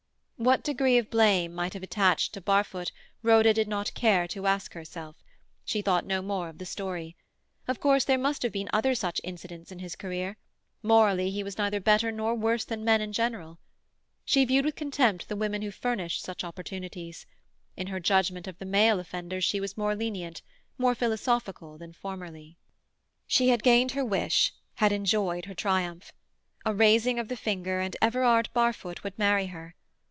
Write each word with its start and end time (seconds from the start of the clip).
What 0.43 0.63
degree 0.63 0.97
of 0.97 1.11
blame 1.11 1.53
might 1.53 1.73
have 1.75 1.83
attached 1.83 2.33
to 2.33 2.41
Barfoot, 2.41 2.91
Rhoda 3.21 3.53
did 3.53 3.67
not 3.67 3.93
care 3.93 4.27
to 4.29 4.47
ask 4.47 4.73
herself; 4.73 5.15
she 5.63 5.83
thought 5.83 6.03
no 6.03 6.23
more 6.23 6.49
of 6.49 6.57
the 6.57 6.65
story. 6.65 7.15
Of 7.67 7.79
course 7.79 8.05
there 8.05 8.17
must 8.17 8.41
have 8.41 8.51
been 8.51 8.67
other 8.73 8.95
such 8.95 9.21
incidents 9.23 9.71
in 9.71 9.77
his 9.77 9.95
career; 9.95 10.37
morally 10.81 11.29
he 11.29 11.43
was 11.43 11.59
neither 11.59 11.79
better 11.79 12.11
nor 12.11 12.33
worse 12.33 12.65
than 12.65 12.83
men 12.83 13.01
in 13.01 13.13
general. 13.13 13.59
She 14.25 14.43
viewed 14.43 14.65
with 14.65 14.75
contempt 14.75 15.29
the 15.29 15.35
women 15.35 15.61
who 15.61 15.69
furnished 15.69 16.23
such 16.23 16.43
opportunities; 16.43 17.27
in 17.77 17.85
her 17.85 17.99
judgment 17.99 18.47
of 18.47 18.57
the 18.57 18.65
male 18.65 18.99
offenders 18.99 19.43
she 19.43 19.59
was 19.59 19.77
more 19.77 19.95
lenient, 19.95 20.41
more 20.75 20.95
philosophical, 20.95 21.77
than 21.77 21.93
formerly. 21.93 22.57
She 23.27 23.49
had 23.49 23.61
gained 23.61 23.91
her 23.91 24.03
wish, 24.03 24.53
had 24.77 24.91
enjoyed 24.91 25.45
her 25.45 25.53
triumph. 25.53 26.11
A 26.65 26.73
raising 26.73 27.19
of 27.19 27.27
the 27.27 27.37
finger 27.37 27.79
and 27.79 27.95
Everard 28.01 28.49
Barfoot 28.55 29.03
would 29.03 29.19
marry 29.19 29.45
her. 29.45 29.75